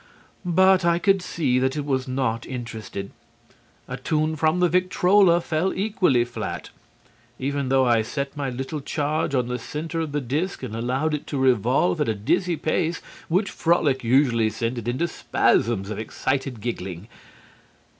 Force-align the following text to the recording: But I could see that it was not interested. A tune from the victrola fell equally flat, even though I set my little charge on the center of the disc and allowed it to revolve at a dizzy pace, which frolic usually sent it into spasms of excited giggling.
But 0.43 0.83
I 0.83 0.97
could 0.97 1.21
see 1.21 1.59
that 1.59 1.77
it 1.77 1.85
was 1.85 2.07
not 2.07 2.47
interested. 2.47 3.11
A 3.87 3.97
tune 3.97 4.35
from 4.35 4.59
the 4.59 4.67
victrola 4.67 5.39
fell 5.39 5.71
equally 5.75 6.25
flat, 6.25 6.71
even 7.37 7.69
though 7.69 7.85
I 7.85 8.01
set 8.01 8.35
my 8.35 8.49
little 8.49 8.81
charge 8.81 9.35
on 9.35 9.47
the 9.47 9.59
center 9.59 9.99
of 9.99 10.11
the 10.11 10.19
disc 10.19 10.63
and 10.63 10.75
allowed 10.75 11.13
it 11.13 11.27
to 11.27 11.37
revolve 11.37 12.01
at 12.01 12.09
a 12.09 12.15
dizzy 12.15 12.55
pace, 12.57 12.99
which 13.27 13.51
frolic 13.51 14.03
usually 14.03 14.49
sent 14.49 14.79
it 14.79 14.87
into 14.87 15.07
spasms 15.07 15.91
of 15.91 15.99
excited 15.99 16.61
giggling. 16.61 17.07